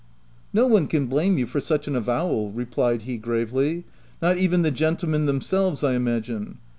[0.51, 3.85] "No one can blame you for such an avowal," replied he gravely;"
[4.19, 6.57] not even the gentlemen themselves, I imagine.